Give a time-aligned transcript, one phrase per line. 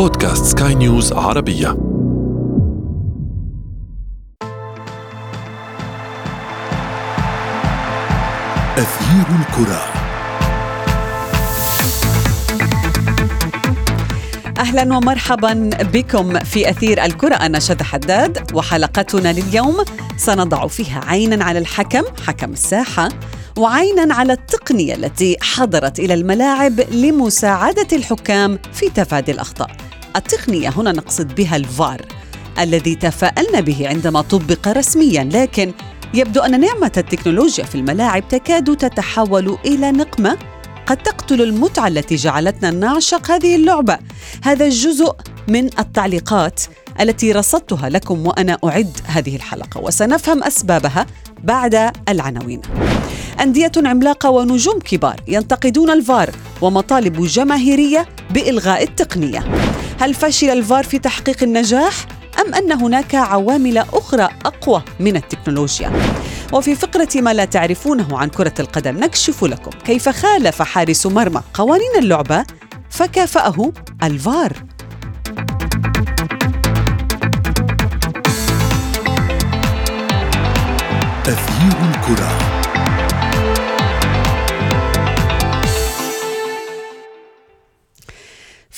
[0.00, 1.70] بودكاست سكاي نيوز عربية.
[8.78, 9.82] أثير الكرة.
[14.58, 17.34] أهلا ومرحبا بكم في أثير الكرة.
[17.34, 19.76] أنا شد حداد وحلقتنا لليوم
[20.16, 23.08] سنضع فيها عينا على الحكم حكم الساحة
[23.58, 29.89] وعينا على التقنية التي حضرت إلى الملاعب لمساعدة الحكام في تفادي الأخطاء.
[30.16, 32.02] التقنية هنا نقصد بها الفار
[32.58, 35.72] الذي تفاءلنا به عندما طبق رسميا لكن
[36.14, 40.36] يبدو أن نعمة التكنولوجيا في الملاعب تكاد تتحول إلى نقمة
[40.86, 43.98] قد تقتل المتعة التي جعلتنا نعشق هذه اللعبة.
[44.42, 45.14] هذا جزء
[45.48, 46.60] من التعليقات
[47.00, 51.06] التي رصدتها لكم وأنا أعد هذه الحلقة وسنفهم أسبابها
[51.44, 52.60] بعد العناوين.
[53.40, 59.69] أندية عملاقة ونجوم كبار ينتقدون الفار ومطالب جماهيرية بإلغاء التقنية.
[60.00, 62.06] هل فشل الفار في تحقيق النجاح
[62.40, 65.92] أم أن هناك عوامل أخرى أقوى من التكنولوجيا؟
[66.52, 71.96] وفي فقرة ما لا تعرفونه عن كرة القدم نكشف لكم كيف خالف حارس مرمى قوانين
[71.98, 72.44] اللعبة
[72.90, 74.52] فكافأه الفار.
[81.26, 82.49] أثير الكرة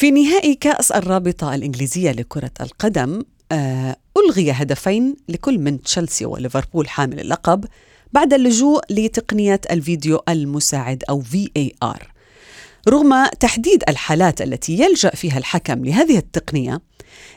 [0.02, 3.22] في نهائي كأس الرابطة الإنجليزية لكرة القدم
[3.52, 7.64] آه، ألغي هدفين لكل من تشيلسي وليفربول حامل اللقب
[8.12, 12.02] بعد اللجوء لتقنية الفيديو المساعد أو VAR
[12.88, 16.80] رغم تحديد الحالات التي يلجأ فيها الحكم لهذه التقنية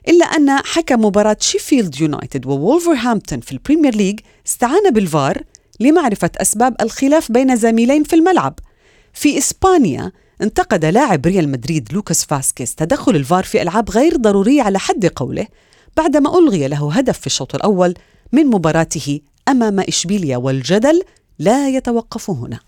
[0.07, 5.43] إلا أن حكم مباراة شيفيلد يونايتد وولفرهامبتون في البريمير ليج استعان بالفار
[5.79, 8.59] لمعرفة أسباب الخلاف بين زميلين في الملعب.
[9.13, 14.79] في إسبانيا انتقد لاعب ريال مدريد لوكاس فاسكيز تدخل الفار في ألعاب غير ضرورية على
[14.79, 15.47] حد قوله
[15.97, 17.93] بعدما ألغي له هدف في الشوط الأول
[18.31, 21.01] من مباراته أمام إشبيليا والجدل
[21.39, 22.59] لا يتوقف هنا.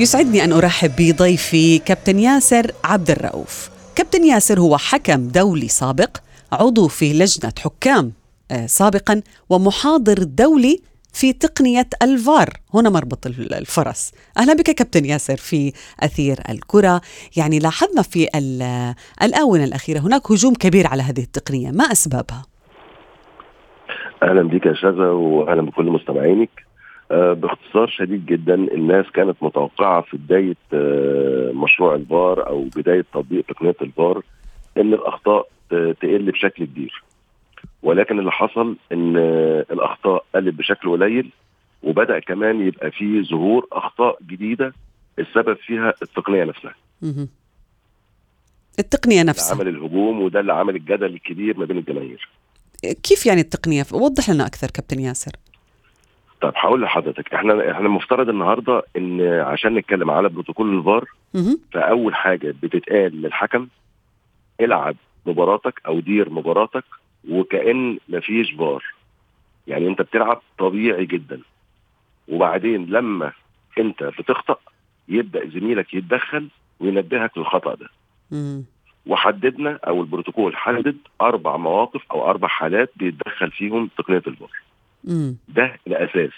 [0.00, 3.70] يسعدني أن أرحب بضيفي كابتن ياسر عبد الرؤوف.
[3.96, 6.16] كابتن ياسر هو حكم دولي سابق
[6.52, 8.12] عضو في لجنة حكام
[8.50, 10.80] آه، سابقا ومحاضر دولي
[11.12, 12.48] في تقنية الفار.
[12.74, 14.12] هنا مربط ال- الفرس.
[14.38, 17.00] أهلا بك كابتن ياسر في أثير الكرة.
[17.36, 21.70] يعني لاحظنا في ال- الآونة الأخيرة هناك هجوم كبير على هذه التقنية.
[21.70, 22.42] ما أسبابها؟
[24.22, 26.69] أهلا بيك يا شذا واهلا بكل مستمعينك.
[27.10, 33.76] باختصار شديد جدا الناس كانت متوقعة في بداية آه، مشروع الفار أو بداية تطبيق تقنية
[33.82, 34.22] الفار
[34.76, 37.04] إن الأخطاء تقل بشكل كبير.
[37.82, 41.30] ولكن اللي حصل إن آه، الأخطاء قلت بشكل قليل
[41.82, 44.72] وبدأ كمان يبقى فيه ظهور أخطاء جديدة
[45.18, 46.74] السبب فيها التقنية نفسها.
[49.22, 49.56] ده نفسها.
[49.56, 52.28] عمل الهجوم وده اللي عمل الجدل الكبير ما بين الجماهير.
[53.02, 55.32] كيف يعني التقنية؟ وضح لنا أكثر كابتن ياسر.
[56.40, 61.04] طب هقول لحضرتك إحنا إحنا المفترض النهارده إن عشان نتكلم على بروتوكول الفار.
[61.72, 63.66] فأول حاجة بتتقال للحكم
[64.60, 64.96] العب
[65.26, 66.84] مباراتك أو دير مباراتك
[67.30, 68.84] وكأن مفيش فار
[69.66, 71.40] يعني أنت بتلعب طبيعي جدا
[72.28, 73.32] وبعدين لما
[73.78, 74.56] أنت بتخطأ
[75.08, 76.48] يبدأ زميلك يتدخل
[76.80, 77.86] وينبهك للخطأ ده
[78.30, 78.64] مم.
[79.06, 84.50] وحددنا أو البروتوكول حدد أربع مواقف أو أربع حالات بيتدخل فيهم تقنية الفار
[85.04, 85.36] مم.
[85.48, 86.32] ده الأساس.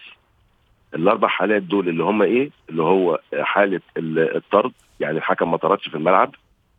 [0.94, 5.88] الأربع حالات دول اللي هم إيه؟ اللي هو حالة ال- الطرد يعني الحكم ما طردش
[5.88, 6.34] في الملعب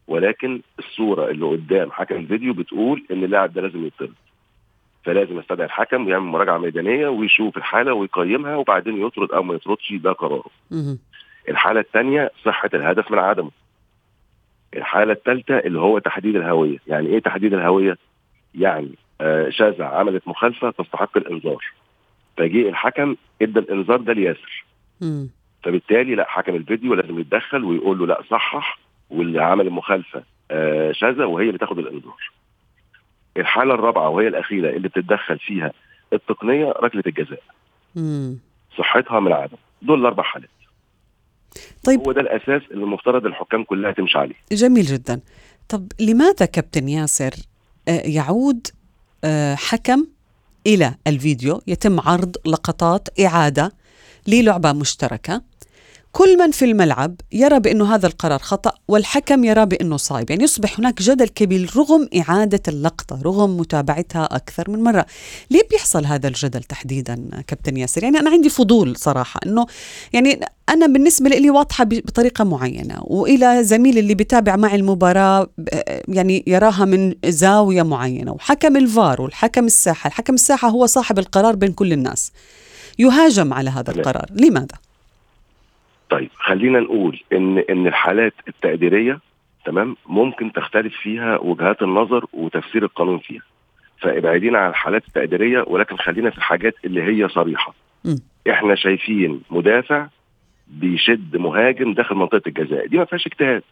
[0.08, 4.14] ولكن الصورة اللي قدام حكم الفيديو بتقول إن اللاعب ده لازم يطرد.
[5.04, 10.12] فلازم يستدعي الحكم ويعمل مراجعة ميدانية ويشوف الحالة ويقيمها وبعدين يطرد أو ما يطردش ده
[10.12, 10.46] قراره.
[11.50, 13.52] الحالة الثانية صحة الهدف من عدمه.
[14.76, 16.78] الحالة الثالثه اللي هو تحديد الهوية.
[16.88, 17.98] يعني إيه تحديد الهوية؟
[18.56, 18.92] يعني
[19.22, 21.66] آه شاذة عملت مخالفة تستحق الإنذار.
[22.38, 24.66] فجي الحكم ادى الإنذار ده لياسر.
[25.64, 31.26] فبالتالي لا حكم الفيديو لازم يتدخل ويقول له لا صحح واللي عمل المخالفة آه شاذة
[31.26, 32.32] وهي اللي تاخد الإنذار.
[33.38, 35.72] الحالة الرابعة وهي الأخيرة اللي بتتدخل فيها
[36.14, 37.44] التقنية ركلة الجزاء.
[37.96, 38.38] مم.
[38.78, 39.58] صحتها من عدم.
[39.82, 40.50] دول الأربع حالات.
[41.86, 42.00] طيب.
[42.00, 44.36] هو ده الأساس اللي المفترض الحكام كلها تمشي عليه.
[44.52, 45.22] جميل جدا.
[45.70, 47.32] طب لماذا كابتن ياسر
[47.88, 48.68] آه، يعود
[49.24, 50.08] آه، حكم
[50.68, 53.74] إلى الفيديو يتم عرض لقطات إعادة
[54.28, 55.42] للعبة مشتركة.
[56.14, 60.30] كل من في الملعب يرى بأنه هذا القرار خطأ والحكم يرى بأنه صايب.
[60.30, 65.06] يعني يصبح هناك جدل كبير رغم إعادة اللقطة رغم متابعتها أكثر من مرة.
[65.52, 69.66] ليه بيحصل هذا الجدل تحديدا كابتن ياسر؟ يعني أنا عندي فضول صراحة أنه
[70.14, 70.40] يعني
[70.70, 73.00] أنا بالنسبة لي واضحة بطريقة معينة.
[73.02, 75.48] وإلى زميلي اللي بيتابع معي المباراة
[76.08, 78.32] يعني يراها من زاوية معينة.
[78.32, 80.08] وحكم الفار والحكم الساحة.
[80.08, 82.32] الحكم الساحة هو صاحب القرار بين كل الناس.
[83.00, 84.26] يهاجم على هذا القرار.
[84.32, 84.78] لماذا؟
[86.10, 89.20] طيب خلينا نقول إن إن الحالات التقديرية
[89.66, 93.42] تمام ممكن تختلف فيها وجهات النظر وتفسير القانون فيها.
[94.00, 97.74] فابعدين عن الحالات التقديرية ولكن خلينا في الحاجات اللي هي صريحة.
[98.06, 98.16] م.
[98.50, 100.08] إحنا شايفين مدافع
[100.68, 102.88] بيشد مهاجم داخل منطقة الجزاء.
[102.88, 103.64] دي ما فيهاش اجتهاد.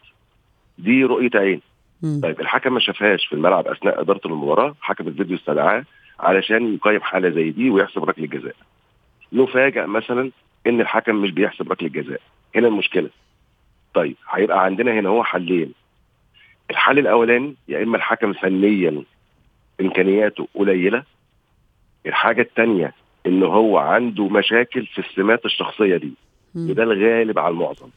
[0.78, 1.60] دي رؤية عين.
[2.02, 2.20] م.
[2.20, 4.74] طيب الحكم ما شافهاش في الملعب أثناء إدارة المباراة.
[4.80, 5.84] حكم الفيديو استدعاه
[6.20, 8.54] علشان يقيم حالة زي دي ويحسب ركلة جزاء
[9.32, 10.30] نفاجئ مثلا
[10.66, 12.20] إن الحكم مش بيحسب ركلة جزاء.
[12.56, 13.10] هنا المشكلة.
[13.94, 15.72] طيب هيبقى عندنا هنا هو حلين.
[16.70, 19.02] الحل الأولاني يا إما الحكم فنيا
[19.80, 21.02] إمكانياته قليلة.
[22.06, 22.92] الحاجة الثانية
[23.26, 26.12] إن هو عنده مشاكل في السمات الشخصية دي.
[26.54, 26.70] م.
[26.70, 27.88] وده الغالب على المعظم.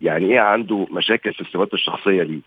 [0.00, 2.40] يعني إيه عنده مشاكل في السمات الشخصية دي؟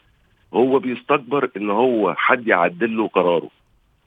[0.54, 3.50] هو بيستكبر إن هو حد يعدل له قراره.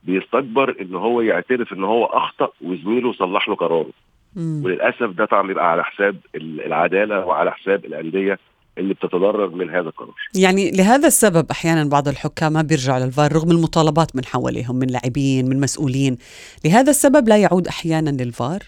[0.05, 3.91] بيستكبر إن هو يعترف إن هو أخطأ وزميله صلح له قراره.
[4.39, 8.39] وللأسف ده طبعا بيبقى على حساب ال- العدالة وعلى حساب الأندية
[8.79, 10.15] اللي بتتضرر من هذا القرار.
[10.35, 15.49] يعني لهذا السبب أحيانا بعض الحكام ما بيرجعوا للفار رغم المطالبات من حواليهم من لاعبين
[15.49, 16.19] من مسؤولين.
[16.65, 18.59] لهذا السبب لا يعود أحيانا للفار؟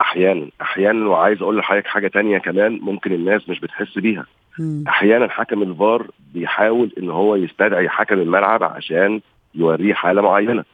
[0.00, 4.26] أحيانا أحيانا وعايز أقول لحضرتك حاجة تانية كمان ممكن الناس مش بتحس بيها.
[4.58, 4.84] مم.
[4.88, 9.20] أحيانا حكم الفار بيحاول إن هو يستدعي حكم الملعب عشان
[9.54, 10.64] يوريه حالة معينة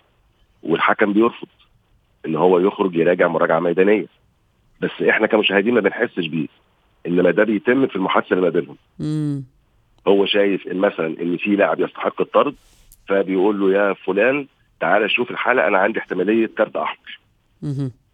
[0.63, 1.49] والحكم بيرفض.
[2.27, 4.07] إن هو يخرج يراجع مراجعة ميدانية
[4.81, 6.47] بس إحنا كمشاهدين ما بنحسش بيه
[7.07, 8.77] إنما ده بيتم في المحادثة اللي ما بينهم.
[10.09, 12.55] هو شايف إن مثلا إن في لاعب يستحق الطرد
[13.09, 14.47] فبيقول له يا فلان
[14.81, 17.19] تعالى شوف الحالة أنا عندي احتمالية كارت أحمر.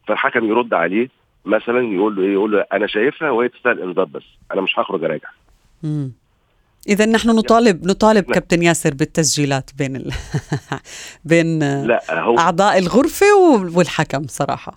[0.07, 1.09] فالحكم يرد عليه
[1.45, 5.05] مثلا يقول له إيه يقول له أنا شايفها وهي تستاهل انذار بس أنا مش هخرج
[5.05, 5.29] أراجع.
[6.89, 10.13] إذا نحن نطالب نطالب كابتن ياسر بالتسجيلات بين ال...
[11.31, 13.27] بين لا هو أعضاء الغرفة
[13.75, 14.77] والحكم صراحة.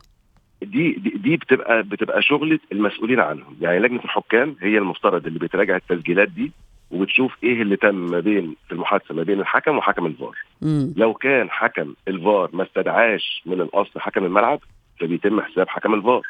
[0.62, 3.56] دي دي, دي بتبقى بتبقى شغلة المسؤولين عنهم.
[3.62, 6.52] يعني لجنة الحكام هي المفترض اللي بتراجع التسجيلات دي
[6.92, 10.36] وبتشوف إيه اللي تم ما بين في المحادثة ما بين الحكم وحكم الفار.
[10.62, 10.94] مم.
[10.98, 14.60] لو كان حكم الفار ما استدعاش من الأصل حكم الملعب
[15.00, 16.22] فبيتم حساب حكم الفار.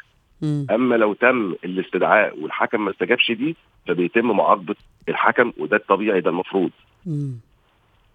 [0.42, 0.66] مم.
[0.70, 3.56] أما لو تم الاستدعاء والحكم ما استجابش دي
[3.86, 4.74] فبيتم معاقبة
[5.10, 6.70] الحكم وده الطبيعي ده المفروض.
[7.06, 7.32] مم.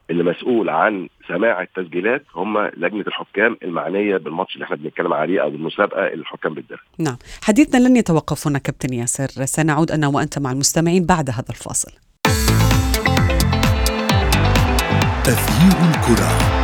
[0.09, 5.49] اللي مسؤول عن سماع التسجيلات هم لجنة الحكام المعنية بالماتش اللي إحنا بنتكلم عليه أو
[5.49, 6.81] بالمسابقه اللي الحكام بتديرها.
[6.99, 7.17] نعم.
[7.43, 9.45] حديثنا لن يتوقف هنا كابتن ياسر.
[9.45, 11.91] سنعود أنا وأنت مع المستمعين بعد هذا الفاصل.
[15.23, 16.54] تغيير الكرة.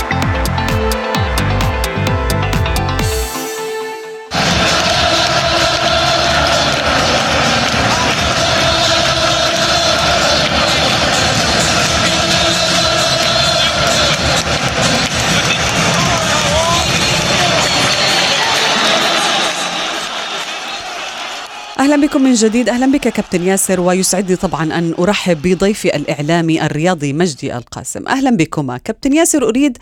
[21.81, 22.69] أهلا بكم من جديد.
[22.69, 28.07] أهلا بك كابتن ياسر ويسعدني طبعا أن أرحب بضيفي الإعلامي الرياضي مجدي القاسم.
[28.07, 28.77] أهلا بكما.
[28.77, 29.77] كابتن ياسر أريد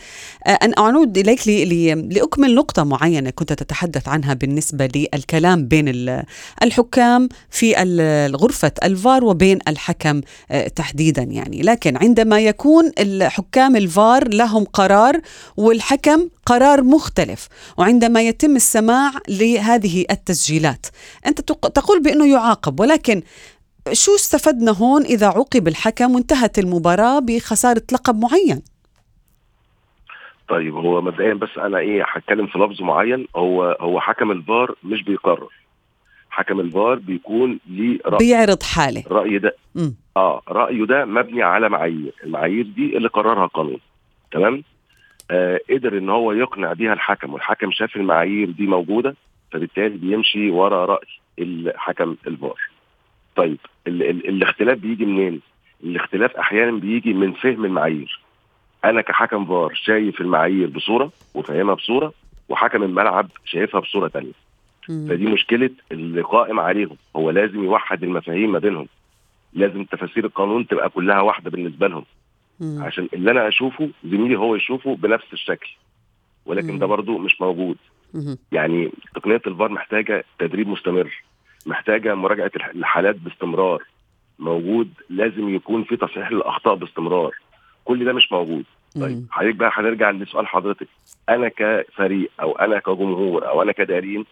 [0.48, 6.24] آه، أن أعود إليك لي- لأكمل نقطة معينة كنت تتحدث عنها بالنسبة للكلام بين ال-
[6.64, 7.74] الحكام في
[8.36, 11.62] غرفة الفار وبين الحكم آه، تحديدا يعني.
[11.62, 15.20] لكن عندما يكون الحكام الفار لهم قرار
[15.58, 20.86] والحكم قرار مختلف وعندما يتم السماع لهذه التسجيلات.
[21.28, 23.22] أنت تق- تقول بأنه يعاقب ولكن
[23.94, 28.62] شو استفدنا هون إذا عوقب الحكم وانتهت المباراة بخسارة لقب معين؟
[30.50, 33.28] طيب هو مبدئيا بس أنا إيه هتكلم في لفظ معين.
[33.36, 35.48] هو هو حكم الفار مش بيقرر.
[36.30, 38.18] حكم الفار بيكون ليه رأي.
[38.18, 39.04] بيعرض حالة.
[39.08, 39.56] الراي ده.
[39.76, 39.96] مم.
[40.18, 42.14] آه رأيه ده مبني على معايير.
[42.24, 43.78] المعايير دي اللي قررها القانون.
[44.32, 44.64] تمام؟
[45.32, 49.16] آه قدر إن هو يقنع بيها الحكم والحكم شاف المعايير دي موجودة
[49.52, 51.08] فبالتالي بيمشي ورا رأي
[51.40, 52.60] الحكم الفار
[53.36, 53.58] طيب
[53.88, 55.42] ال ال الاختلاف بيجي منين؟
[55.84, 58.20] الاختلاف أحيانا بيجي من فهم المعايير.
[58.86, 62.14] أنا كحكم فار شايف المعايير بصورة وفاهمها بصورة
[62.50, 64.32] وحكم الملعب شايفها بصورة تانية.
[64.90, 65.08] مم.
[65.10, 66.98] فدي مشكلة اللي قائم عليهم.
[67.16, 68.88] هو لازم يوحد المفاهيم ما بينهم.
[69.54, 72.06] لازم تفاسير القانون تبقى كلها واحدة بالنسبة لهم.
[72.60, 72.84] مم.
[72.84, 75.70] عشان اللي أنا أشوفه زميلي هو يشوفه بنفس الشكل
[76.46, 76.80] ولكن مم.
[76.80, 77.78] ده برضو مش موجود
[78.14, 78.38] مم.
[78.52, 81.24] يعني تقنية الفار محتاجة تدريب مستمر
[81.66, 83.84] محتاجة مراجعة الح- الحالات باستمرار
[84.40, 87.32] موجود لازم يكون في تصحيح للأخطاء باستمرار
[87.86, 88.64] كل ده مش موجود
[89.02, 89.26] طيب.
[89.32, 90.88] حضرتك بقى هنرجع لسؤال حضرتك
[91.30, 94.26] أنا كفريق أو أنا كجمهور أو أنا كدارين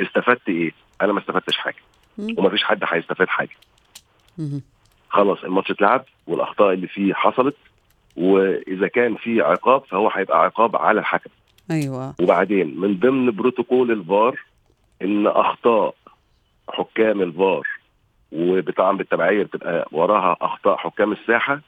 [0.00, 0.72] استفدت إيه
[1.02, 1.76] أنا ما استفدتش حاجة
[2.18, 2.34] مم.
[2.38, 3.56] ومفيش حد هيستفاد حاجة
[4.38, 4.60] مم.
[5.10, 7.56] خلاص الماتش اتلعب والأخطاء اللي فيه حصلت
[8.16, 11.30] وإذا كان في عقاب فهو هيبقى عقاب على الحكم.
[11.70, 12.14] أيوه.
[12.20, 14.40] وبعدين من ضمن بروتوكول الفار
[15.02, 15.94] إن أخطاء
[16.68, 17.66] حكام الفار
[18.32, 21.60] وطبعا بالتبعية بتبقى وراها أخطاء حكام الساحة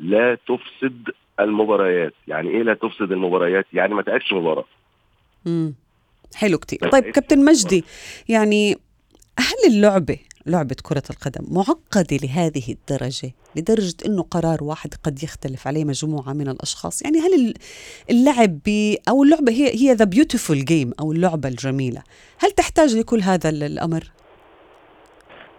[0.00, 2.14] لا تفسد المباريات.
[2.28, 4.64] يعني إيه لا تفسد المباريات؟ يعني ما تقعدش مباراة.
[5.46, 5.74] مم.
[6.34, 6.88] حلو كتير.
[6.88, 7.84] طيب؟ كابتن مجدي
[8.28, 8.72] يعني
[9.38, 15.84] هل اللعبة لعبة كرة القدم معقدة لهذه الدرجة لدرجة أنه قرار واحد قد يختلف عليه
[15.84, 17.54] مجموعة من الأشخاص يعني هل ال-
[18.10, 22.02] اللعب ب أو اللعبة هي هي the beautiful game أو اللعبة الجميلة
[22.38, 24.02] هل تحتاج لكل هذا ال- الأمر؟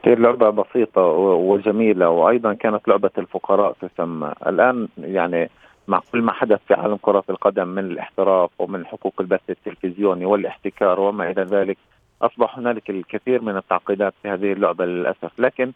[0.06, 5.50] هي لعبة بسيطة وجميلة وأيضا كانت لعبة الفقراء تسمى الآن يعني
[5.88, 11.00] مع كل ما حدث في عالم كرة القدم من الاحتراف ومن حقوق البث التلفزيوني والاحتكار
[11.00, 11.78] وما إلى ذلك
[12.22, 15.39] أصبح هنالك الكثير من التعقيدات في هذه اللعبة للأسف.
[15.39, 15.72] لكن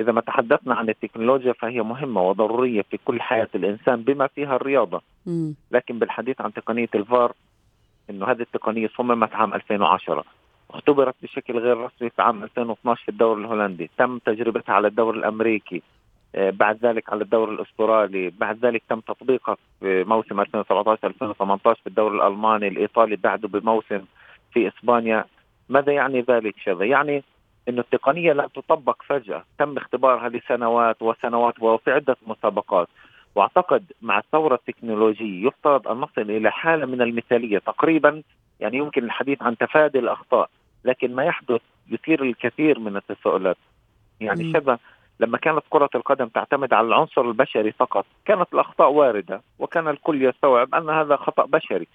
[0.00, 5.02] إذا ما تحدثنا عن التكنولوجيا فهي مهمة وضرورية في كل حياة الإنسان بما فيها الرياضة.
[5.26, 5.54] مم.
[5.70, 7.32] لكن بالحديث عن تقنية الفار
[8.10, 10.24] إنه هذه التقنية صممت عام 2010
[10.70, 13.90] اختبرت بشكل غير رسمي في عام 2012 في الدوري الهولندي.
[13.98, 15.82] تم تجربتها على الدوري الأمريكي
[16.34, 21.86] آه، بعد ذلك على الدوري الأسترالي بعد ذلك تم تطبيقها في موسم 2017 2018 في
[21.86, 24.00] الدوري الألماني الإيطالي بعده بموسم
[24.52, 25.24] في إسبانيا.
[25.68, 27.22] ماذا يعني ذلك شذا؟ يعني
[27.68, 29.44] إنه التقنية لم تطبق فجأة.
[29.58, 32.88] تم اختبارها لسنوات وسنوات وفي عدة مسابقات.
[33.34, 37.58] وأعتقد مع الثورة التكنولوجية يفترض أن نصل إلى حالة من المثالية.
[37.58, 38.22] تقريبا
[38.60, 40.50] يعني يمكن الحديث عن تفادي الأخطاء
[40.84, 43.56] لكن ما يحدث يثير الكثير من التساؤلات.
[44.20, 44.52] يعني.
[44.52, 44.78] شبه
[45.20, 50.74] لما كانت كرة القدم تعتمد على العنصر البشري فقط كانت الأخطاء واردة وكان الكل يستوعب
[50.74, 51.86] أن هذا خطأ بشري.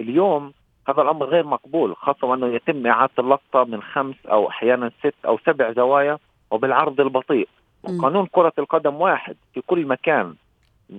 [0.00, 0.52] اليوم
[0.88, 5.38] هذا الأمر غير مقبول خاصة وأنه يتم إعادة اللقطة من خمس أو أحيانا ست أو
[5.46, 6.18] سبع زوايا
[6.50, 7.48] وبالعرض البطيء
[7.88, 8.00] مم.
[8.00, 10.34] قانون كرة القدم واحد في كل مكان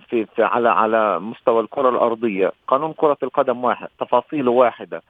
[0.09, 5.01] في, في على على مستوى الكرة الأرضية قانون كرة القدم واحد تفاصيله واحدة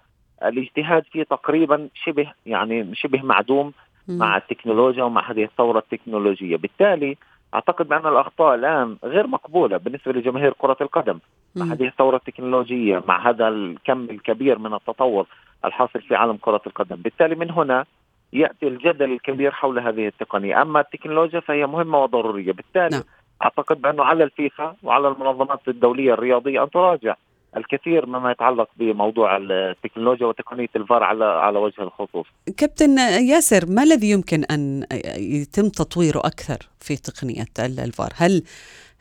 [0.43, 3.73] الاجتهاد فيه تقريبا شبه يعني شبه معدوم.
[4.09, 7.17] مع التكنولوجيا ومع هذه الثورة التكنولوجية بالتالي
[7.53, 11.19] أعتقد بأن الأخطاء الآن غير مقبولة بالنسبة لجماهير كرة القدم
[11.55, 11.65] مع.
[11.65, 15.25] هذه الثورة التكنولوجية مع هذا الكم الكبير من التطور
[15.65, 17.85] الحاصل في عالم كرة القدم بالتالي من هنا
[18.33, 23.03] يأتي الجدل الكبير حول هذه التقنية أما التكنولوجيا فهي مهمة وضرورية بالتالي نعم.
[23.43, 27.15] أعتقد بأنه على الفيفا وعلى المنظمات الدولية الرياضية أن تراجع
[27.57, 32.25] الكثير مما يتعلق بموضوع التكنولوجيا وتقنية الفار على على وجه الخصوص
[32.57, 34.85] كابتن ياسر ما الذي يمكن أن
[35.17, 38.43] يتم تطويره أكثر في تقنية ال- الفار هل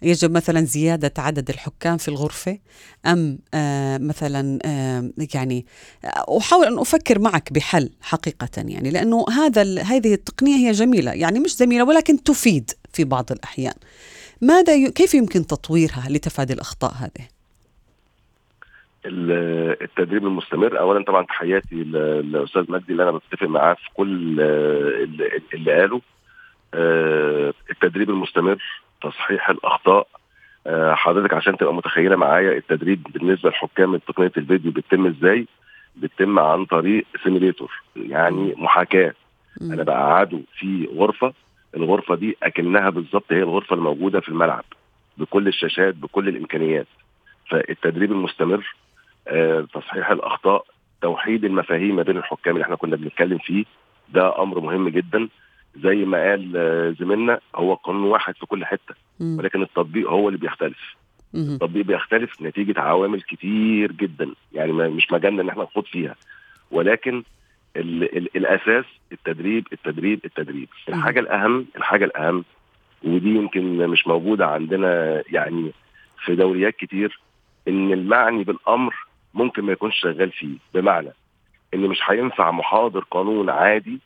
[0.02, 2.58] يجب مثلا زيادة عدد الحكام في الغرفة
[3.06, 5.66] أم آه مثلا آه يعني
[6.38, 11.58] أحاول أن أفكر معك بحل حقيقة يعني لأنه هذا هذه التقنية هي جميلة يعني مش
[11.58, 13.74] جميلة ولكن تفيد في بعض الأحيان
[14.40, 14.88] ماذا.
[14.90, 17.37] كيف يمكن تطويرها لتفادي الأخطاء هذه؟
[19.06, 20.78] ال- التدريب المستمر.
[20.78, 26.00] اولا طبعا تحياتي للاستاذ مجدي اللي أنا بتفق معاه في كل اللي- قاله.
[26.74, 28.62] آه، التدريب المستمر
[29.02, 30.06] تصحيح الأخطاء.
[30.66, 35.46] آه، حضرتك عشان تبقى متخيلة معايا التدريب بالنسبة لحكام تقنية الفيديو بيتم إزاي؟
[35.96, 39.14] بيتم عن طريق سيميليتور يعني محاكاة.
[39.62, 41.32] أنا بقعده في غرفة
[41.76, 44.64] الغرفة دي أكنها بالظبط هي الغرفة الموجودة في الملعب
[45.18, 46.86] بكل الشاشات بكل الإمكانيات.
[47.50, 48.74] فالتدريب المستمر
[49.74, 50.64] تصحيح الأخطاء
[51.02, 53.64] توحيد المفاهيم ما بين الحكام اللي إحنا كنا بنتكلم فيه.
[54.14, 55.28] ده أمر مهم جدا.
[55.82, 58.94] زي ما قال آه، زميلنا هو قانون واحد في كل حتة.
[59.38, 60.94] ولكن التطبيق هو اللي بيختلف.
[61.52, 66.16] التطبيق بيختلف نتيجة عوامل كتير جدا يعني مش مجالنا إن إحنا نخوض فيها.
[66.70, 67.22] ولكن
[67.76, 70.68] ال ال الأساس التدريب التدريب التدريب.
[70.88, 72.44] الحاجة الأهم الحاجة الأهم
[73.04, 75.72] ودي يمكن مش موجودة عندنا يعني
[76.24, 77.20] في دوريات كتير
[77.68, 78.94] إن المعني بالأمر
[79.38, 81.12] ممكن ما يكونش شغال فيه بمعنى
[81.74, 83.98] إن مش هينفع محاضر قانون عادي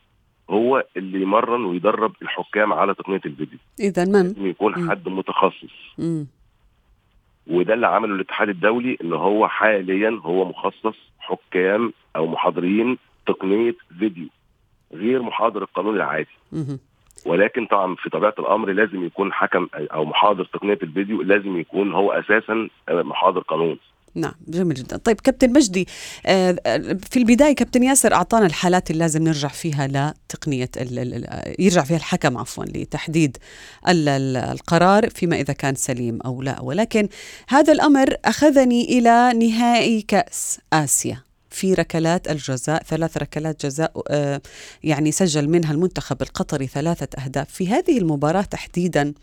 [0.49, 4.89] هو اللي يمرن ويدرب الحكام على تقنية الفيديو إذا من؟ لازم يكون مم.
[4.89, 6.27] حد متخصص مم.
[7.47, 12.97] وده اللي عمله الاتحاد الدولي إن هو حاليا هو مخصص حكام أو محاضرين
[13.27, 14.27] تقنية فيديو
[14.93, 16.79] غير محاضر القانون العادي مم.
[17.25, 22.11] ولكن طبعا في طبيعة الأمر لازم يكون حكم أو محاضر تقنية الفيديو لازم يكون هو
[22.11, 23.77] أساسا محاضر قانون
[24.15, 24.97] نعم جميل جدا.
[24.97, 25.87] طيب كابتن مجدي
[26.25, 26.51] آه،
[27.11, 32.37] في البداية كابتن ياسر أعطانا الحالات اللي لازم نرجع فيها لتقنية ال- يرجع فيها الحكم
[32.37, 33.37] عفوا لتحديد
[33.87, 36.61] ال- ال- القرار فيما إذا كان سليم أو لا.
[36.61, 37.07] ولكن
[37.47, 41.17] هذا الأمر أخذني إلى نهائي كأس آسيا.
[41.53, 44.41] في ركلات الجزاء ثلاث ركلات جزاء آه،
[44.83, 49.13] يعني سجل منها المنتخب القطري ثلاثة أهداف في هذه المباراة تحديدا.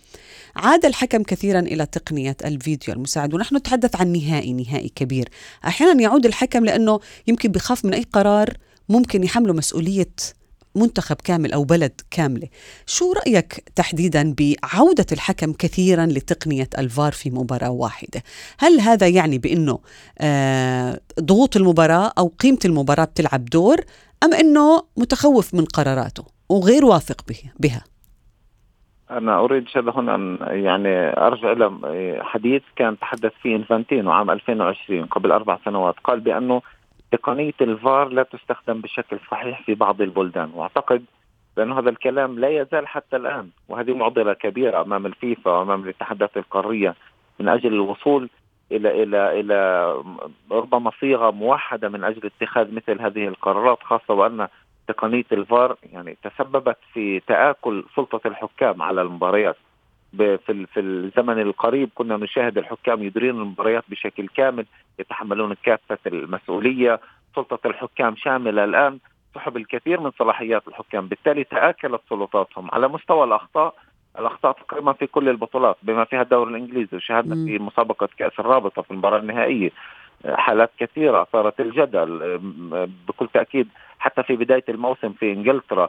[0.56, 3.34] عاد الحكم كثيرا إلى تقنية الفيديو المساعد.
[3.34, 5.28] ونحن نتحدث عن نهائي نهائي كبير.
[5.66, 8.56] أحيانا يعود الحكم لأنه يمكن بخاف من أي قرار
[8.88, 10.14] ممكن يحمله مسؤولية
[10.74, 12.48] منتخب كامل أو بلد كاملة.
[12.86, 18.22] شو رأيك تحديدا بعودة الحكم كثيرا لتقنية الفار في مباراة واحدة؟
[18.58, 19.78] هل هذا يعني بأنه
[20.18, 23.76] آه ضغوط المباراة أو قيمة المباراة بتلعب دور
[24.24, 27.84] أم أنه متخوف من قراراته وغير واثق به- بها؟
[29.10, 30.16] أنا أريد شبه هنا
[30.52, 30.88] يعني
[31.26, 31.70] أرجع إلى
[32.22, 35.94] حديث كان تحدث فيه إنفانتينو عام 2020 قبل أربع سنوات.
[36.04, 36.62] قال بأنه
[37.12, 41.04] تقنيه الفار لا تستخدم بشكل صحيح في بعض البلدان وأعتقد
[41.56, 46.94] بأن هذا الكلام لا يزال حتى الآن وهذه معضلة كبيرة أمام الفيفا وأمام الاتحادات القارية
[47.40, 48.28] من أجل الوصول
[48.72, 49.94] إلى إلى إلى
[50.50, 54.48] ربما صيغة موحدة من أجل اتخاذ مثل هذه القرارات خاصة وأن
[54.88, 59.56] تقنية الفار يعني تسببت في تآكل سلطة الحكام على المباريات.
[60.16, 64.66] في في الزمن القريب كنا نشاهد الحكام يديرون المباريات بشكل كامل
[64.98, 67.00] يتحملون كافة المسؤولية
[67.36, 68.98] سلطة الحكام شاملة الآن
[69.34, 73.74] سحب الكثير من صلاحيات الحكام بالتالي تآكلت سلطاتهم على مستوى الأخطاء
[74.18, 77.34] الأخطاء تقريبا في كل البطولات بما فيها الدوري الإنجليزي وشاهدنا.
[77.46, 79.70] في مسابقة كأس الرابطة في المباراة النهائية
[80.26, 82.38] حالات كثيرة صارت الجدل
[83.08, 85.88] بكل تأكيد حتى في بداية الموسم في إنجلترا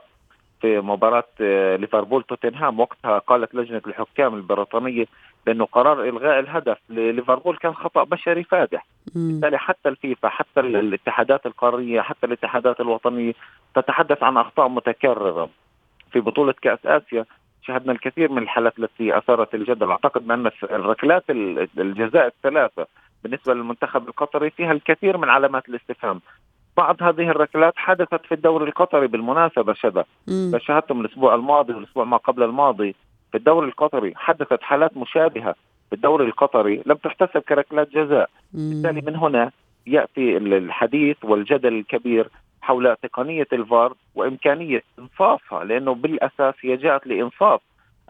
[0.62, 5.06] في مباراة آه، ليفربول توتنهام وقتها قالت لجنة الحكام البريطانية
[5.46, 8.86] بأنه قرار إلغاء الهدف لليفربول كان خطأ بشري فادح.
[9.16, 13.34] بالتالي حتى الفيفا حتى ال- الاتحادات القارية حتى الاتحادات الوطنية
[13.76, 15.50] تتحدث عن أخطاء متكررة.
[16.12, 17.26] في بطولة كأس آسيا
[17.68, 19.92] شاهدنا الكثير من الحالات التي أثارت الجدل.
[19.92, 22.88] أعتقد بأن الركلات ال- الجزاء الثلاثة
[23.24, 26.22] بالنسبة للمنتخب القطري فيها الكثير من علامات الاستفهام.
[26.78, 29.76] بعض هذه الركلات حدثت في الدوري القطري بالمناسبة
[30.28, 30.52] مم.
[30.60, 32.96] شاهدتم الأسبوع الماضي والأسبوع ما قبل الماضي.
[33.32, 35.56] في الدوري القطري حدثت حالات مشابهة.
[35.90, 38.30] في الدوري القطري لم تحتسب كركلات جزاء.
[38.54, 39.02] بالتالي.
[39.02, 39.52] من هنا
[39.88, 42.30] يأتي ال- الحديث والجدل الكبير
[42.62, 47.62] حول تقنية الفار وإمكانية إنصافها لأنه بالأساس هي جاءت لإنصاف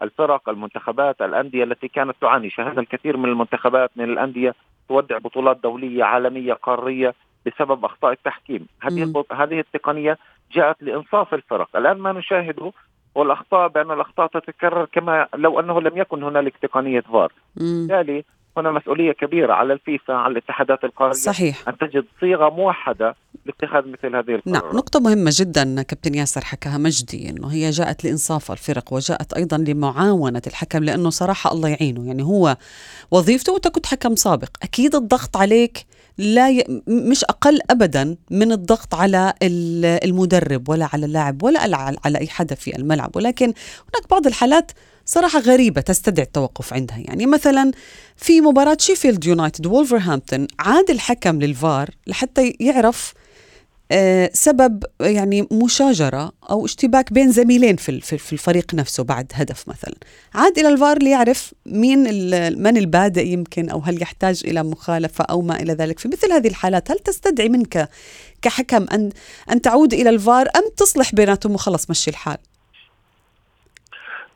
[0.02, 2.50] الفرق المنتخبات الأندية التي كانت تعاني.
[2.50, 4.54] شاهدنا الكثير من المنتخبات من الأندية
[4.88, 7.14] تودع بطولات دولية عالمية قارية.
[7.46, 8.66] بسبب أخطاء التحكيم.
[8.80, 10.18] هذه هذه التقنية
[10.52, 11.76] جاءت لإنصاف الفرق.
[11.76, 12.72] الآن ما نشاهده
[13.16, 17.32] هو الاخطاء بأن الأخطاء تتكرر كما لو أنه لم يكن هنالك تقنية فار.
[17.56, 18.24] بالتالي
[18.56, 21.68] هنا مسؤولية كبيرة على الفيفا على الاتحادات القارية صحيح.
[21.68, 26.78] أن تجد صيغة موحدة لاتخاذ مثل هذه نعم القرارات نقطة مهمة جدا كابتن ياسر حكاها
[26.78, 32.06] مجدي إنه هي جاءت لإنصاف الفرق وجاءت أيضا لمعاونة الحكم لأنه صراحة الله يعينه.
[32.06, 32.56] يعني هو
[33.10, 34.48] وظيفته وانت كنت حكم سابق.
[34.62, 35.86] أكيد الضغط عليك
[36.18, 36.64] لا ي...
[36.86, 41.60] مش أقل ابدا من الضغط على ال- المدرب ولا على اللاعب ولا
[42.04, 43.16] على, أي حدا في الملعب.
[43.16, 44.72] ولكن هناك بعض الحالات
[45.06, 46.98] صراحة غريبة تستدعي التوقف عندها.
[46.98, 47.70] يعني مثلا
[48.16, 53.12] في مباراة شيفيلد يونايتد وولفرهامبتون عاد الحكم للفار لحتى يعرف
[54.32, 59.68] سبب يعني مشاجرة أو اشتباك بين زميلين في ال- في في الفريق نفسه بعد هدف
[59.68, 59.94] مثلا.
[60.34, 61.98] عاد إلى الفار ليعرف مين
[62.62, 65.98] من البادئ يمكن أو هل يحتاج إلى مخالفة أو ما إلى ذلك.
[65.98, 67.88] في مثل هذه الحالات هل تستدعي منك
[68.42, 69.10] كحكم أن
[69.52, 72.38] أن تعود إلى الفار أم تصلح بيناتهم وخلص مشي الحال؟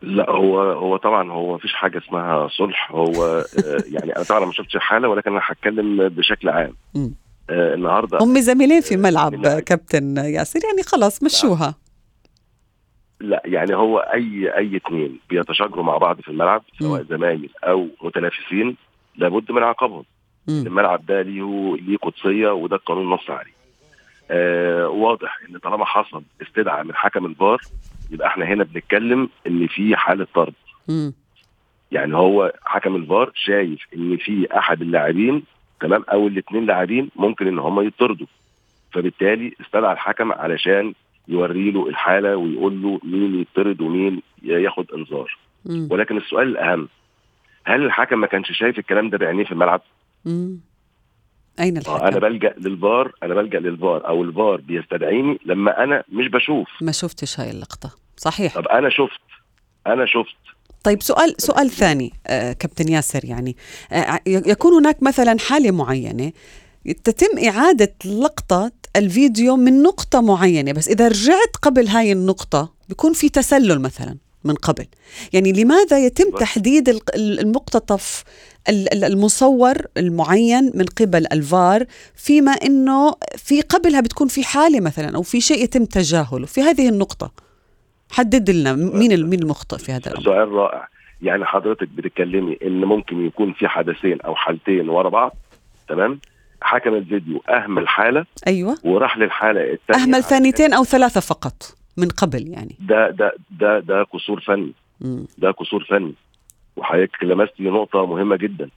[0.02, 2.90] لا هو هو طبعا هو مفيش حاجة اسمها صلح.
[2.92, 3.44] هو آه،
[3.90, 6.76] يعني أنا طبعا ما شفتش الحالة ولكن أنا هتكلم بشكل عام.
[6.96, 7.10] آه،
[7.50, 8.18] النهارده.
[8.20, 11.74] هم زميلين في آه، ملعب كابتن ياسر يعني خلاص مشوها.
[13.20, 18.76] لا يعني هو أي أي اثنين بيتشاجروا مع بعض في الملعب سواء زمايل أو متنافسين
[19.16, 20.04] لابد من عقابهم.
[20.48, 23.56] الملعب ده ليه ليه قدسية وده القانون نص عليه.
[24.30, 27.60] آه واضح إن طالما حصل استدعاء من حكم الفار
[28.10, 30.54] يبقى إحنا هنا بنتكلم إن في حالة طرد.
[31.92, 35.42] يعني هو حكم الفار شايف إن في أحد اللاعبين
[35.80, 38.26] تمام أو الاثنين لاعبين ممكن ان هم يطردوا
[38.92, 40.94] فبالتالي استدعى الحكم علشان
[41.28, 45.88] يوري له الحالة ويقول له مين يطرد ومين ياخد انذار مم.
[45.90, 46.88] ولكن السؤال الاهم
[47.64, 49.80] هل الحكم ما كانش شايف الكلام ده بعينيه في الملعب؟
[50.24, 50.60] مم.
[51.60, 56.28] أين آه، أنا الحكم؟ بلجأ للفار أنا بلجأ للفار أو الفار بيستدعيني لما أنا مش
[56.28, 59.20] بشوف ما شفتش هاي اللقطة صحيح طب أنا شفت
[59.86, 60.55] أنا شفت
[60.86, 63.56] طيب سؤال سؤال ثاني آه كابتن ياسر يعني
[63.92, 66.32] آه يكون هناك مثلا حالة معينة
[67.04, 73.28] تتم إعادة لقطة الفيديو من نقطة معينة بس إذا رجعت قبل هاي النقطة بيكون في
[73.28, 74.86] تسلل مثلا من قبل.
[75.32, 78.24] يعني لماذا يتم تحديد المقتطف
[78.68, 85.40] المصور المعين من قبل الفار فيما إنه في قبلها بتكون في حالة مثلا أو في
[85.40, 87.45] شيء يتم تجاهله في هذه النقطة؟
[88.10, 90.24] حدد لنا مين مين المخطئ في هذا الأمر.
[90.24, 90.88] سؤال رائع.
[91.22, 95.36] يعني حضرتك بتتكلمي إن ممكن يكون في حدثين أو حالتين ورا بعض
[95.88, 96.20] تمام؟
[96.62, 98.76] حكم الفيديو أهمل حالة أيوه.
[98.84, 101.62] وراح للحالة الثانية أهمل ثانيتين أو ثلاثة فقط
[101.96, 102.76] من قبل يعني.
[102.80, 104.72] ده ده ده ده قصور فني.
[105.38, 106.14] ده قصور فني.
[106.76, 108.70] وحضرتك لمستي نقطة مهمة جدا.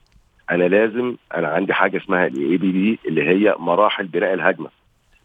[0.50, 4.68] أنا لازم أنا عندي حاجة اسمها ال APP اللي هي مراحل بناء الهجمة.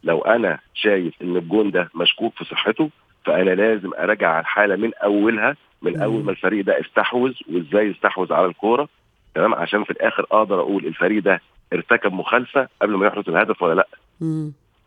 [0.04, 2.90] لو أنا شايف إن الجون ده مشكوك في صحته
[3.26, 8.46] فأنا لازم أراجع الحالة من أولها من أول ما الفريق ده استحوذ وإزاي استحوذ على
[8.46, 8.90] الكورة.
[9.36, 11.42] تمام؟ عشان في الآخر أقدر أقول الفريق ده
[11.74, 13.88] ارتكب مخالفة قبل ما يحرز الهدف ولا لأ.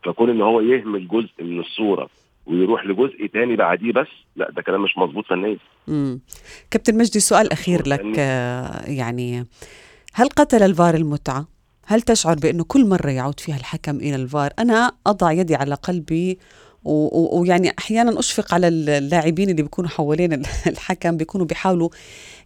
[0.05, 2.09] فكون إن هو يهمل جزء من الصورة
[2.47, 5.57] ويروح لجزء تاني بعديه بس لأ ده كلام مش مظبوط فنيا.
[6.71, 9.47] كابتن مجدي سؤال أخير لك آه، يعني
[10.15, 11.47] هل قتل الفار المتعة؟
[11.87, 16.39] هل تشعر بأنه كل مرة يعود فيها الحكم إلى الفار؟ أنا أضع يدي على قلبي
[16.89, 20.33] ويعني أحيانا أشفق على اللاعبين اللي بيكونوا حوالين
[20.73, 21.89] الحكم بيكونوا بيحاولوا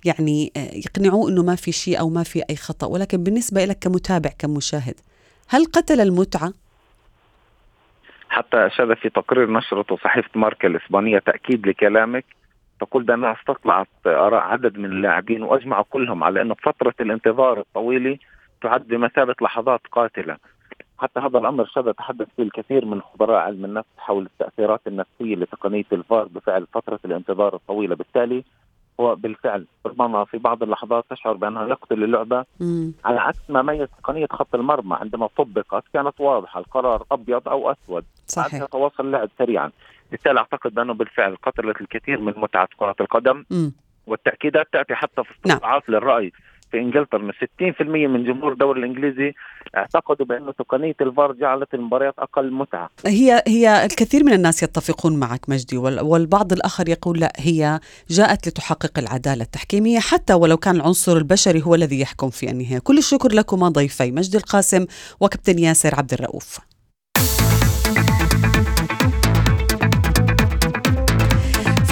[0.05, 2.87] يعني آه، يقنعوه إنه ما في شيء أو ما في أي خطأ.
[2.87, 4.95] ولكن بالنسبة لك كمتابع كمشاهد
[5.49, 6.53] هل قتل المتعة؟
[8.29, 12.25] حتى شذا في تقرير نشرته صحيفة ماركا الإسبانية تأكيد لكلامك
[12.81, 18.19] تقول بأنها استطلعت آراء عدد من اللاعبين وأجمعوا كلهم على أن فترة الانتظار الطويلة
[18.63, 20.37] تعد بمثابة لحظات قاتلة.
[20.99, 25.85] حتى هذا الأمر شذا تحدث فيه الكثير من خبراء علم النفس حول التأثيرات النفسية لتقنية
[25.93, 27.95] الفار بفعل فترة الانتظار الطويلة.
[27.95, 28.45] بالتالي
[29.01, 32.45] هو بالفعل ربما في بعض اللحظات تشعر بأنه يقتل اللعبة.
[32.61, 32.93] مم.
[33.05, 38.05] على عكس ما ميز تقنية خط المرمى عندما طبقت كانت واضحة القرار أبيض أو أسود.
[38.27, 38.63] صحيح.
[38.63, 39.71] يتواصل اللعب سريعا.
[40.11, 43.45] بالتالي أعتقد بانه بالفعل قتلت الكثير من متعة كرة القدم.
[43.51, 43.73] مم.
[44.07, 45.99] والتأكيدات تأتي حتى في استطلاعات نعم.
[45.99, 46.33] للرأي.
[46.73, 49.35] في إنجلترا من 60% من جمهور الدوري الإنجليزي
[49.77, 52.91] اعتقدوا بأن تقنية الفار جعلت المباريات أقل متعة.
[53.07, 57.81] هي هي الكثير من الناس يتفقون معك مجدي والبعض الآخر يقول لا هي
[58.11, 62.79] جاءت لتحقق العدالة التحكيمية حتى ولو كان العنصر البشري هو الذي يحكم في النهاية.
[62.79, 64.87] كل الشكر لكما ضيفي مجدي القاسم
[65.21, 66.72] وكابتن ياسر عبد الرؤوف.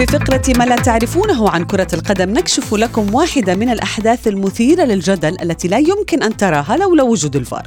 [0.01, 5.37] في فقرة ما لا تعرفونه عن كرة القدم نكشف لكم واحدة من الأحداث المثيرة للجدل
[5.43, 7.67] التي لا يمكن أن تراها لولا وجود الفار.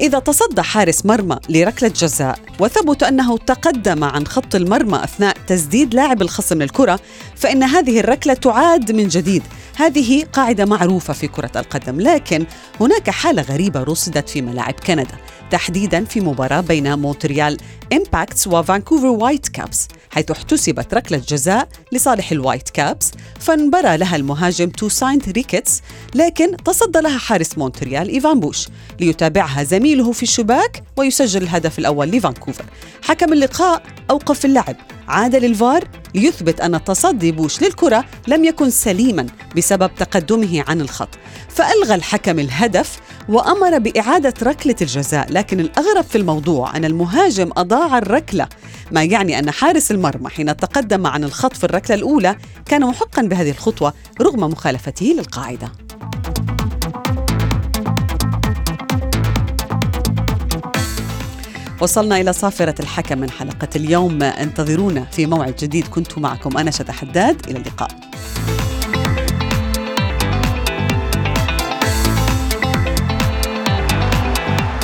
[0.00, 6.22] إذا تصدى حارس مرمى لركلة جزاء وثبت أنه تقدم عن خط المرمى أثناء تسديد لاعب
[6.22, 7.00] الخصم للكرة
[7.36, 9.42] فإن هذه الركلة تعاد من جديد
[9.76, 12.46] هذه قاعدة معروفة في كرة القدم لكن
[12.80, 15.16] هناك حالة غريبة رصدت في ملاعب كندا
[15.50, 17.56] تحديدا في مباراة بين مونتريال
[17.92, 23.10] إمباكتس وفانكوفر وايت كابس حيث احتسبت ركلة جزاء لصالح الوايت كابس.
[23.40, 25.82] فانبرى لها المهاجم توساينت ريكيتس
[26.14, 28.68] لكن تصدى لها حارس مونتريال إيفان بوش
[29.00, 32.64] ليتابعها زميله في الشباك ويسجل الهدف الأول لفانكوفر.
[33.02, 34.76] حكم اللقاء أوقف اللعب.
[35.08, 41.08] عاد للفار ليثبت أن تصدي بوش للكرة لم يكن سليما بسبب تقدمه عن الخط.
[41.48, 48.48] فألغى الحكم الهدف وأمر بإعادة ركلة الجزاء لكن الأغرب في الموضوع أن المهاجم أضاع الركلة
[48.92, 52.36] ما يعني أن حارس المرمى حين تقدم عن الخط في الركلة الأولى
[52.66, 55.72] كان محقا بهذه الخطوة رغم مخالفته للقاعدة.
[61.80, 64.22] وصلنا إلى صافرة الحكم من حلقة اليوم.
[64.22, 65.88] انتظرونا في موعد جديد.
[65.88, 67.46] كنت معكم أنا شد حداد.
[67.48, 67.90] إلى اللقاء.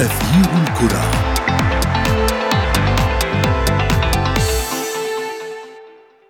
[0.02, 1.21] تغيير الكرة.